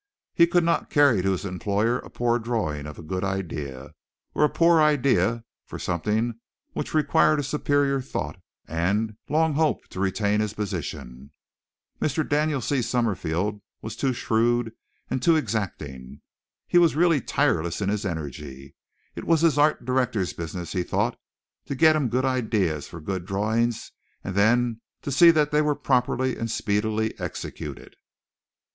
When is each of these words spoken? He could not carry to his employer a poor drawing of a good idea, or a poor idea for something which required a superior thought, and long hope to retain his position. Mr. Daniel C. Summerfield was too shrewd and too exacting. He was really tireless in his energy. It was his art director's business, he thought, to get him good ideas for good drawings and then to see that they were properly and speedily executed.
He 0.33 0.47
could 0.47 0.63
not 0.63 0.89
carry 0.89 1.21
to 1.21 1.31
his 1.31 1.45
employer 1.45 1.99
a 1.99 2.09
poor 2.09 2.39
drawing 2.39 2.87
of 2.87 2.97
a 2.97 3.03
good 3.03 3.23
idea, 3.23 3.93
or 4.33 4.43
a 4.43 4.49
poor 4.49 4.81
idea 4.81 5.43
for 5.67 5.77
something 5.77 6.39
which 6.73 6.95
required 6.95 7.39
a 7.39 7.43
superior 7.43 8.01
thought, 8.01 8.41
and 8.67 9.15
long 9.29 9.53
hope 9.53 9.87
to 9.89 9.99
retain 9.99 10.39
his 10.39 10.55
position. 10.55 11.29
Mr. 11.99 12.27
Daniel 12.27 12.61
C. 12.61 12.81
Summerfield 12.81 13.61
was 13.83 13.95
too 13.95 14.11
shrewd 14.11 14.71
and 15.11 15.21
too 15.21 15.35
exacting. 15.35 16.21
He 16.67 16.79
was 16.79 16.95
really 16.95 17.21
tireless 17.21 17.79
in 17.79 17.87
his 17.89 18.03
energy. 18.03 18.73
It 19.15 19.25
was 19.25 19.41
his 19.41 19.59
art 19.59 19.85
director's 19.85 20.33
business, 20.33 20.71
he 20.73 20.81
thought, 20.81 21.15
to 21.65 21.75
get 21.75 21.95
him 21.95 22.09
good 22.09 22.25
ideas 22.25 22.87
for 22.87 22.99
good 23.01 23.23
drawings 23.27 23.91
and 24.23 24.33
then 24.33 24.81
to 25.03 25.11
see 25.11 25.29
that 25.29 25.51
they 25.51 25.61
were 25.61 25.75
properly 25.75 26.37
and 26.37 26.49
speedily 26.49 27.13
executed. 27.19 27.95